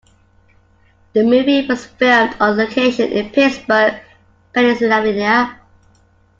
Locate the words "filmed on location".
1.85-3.11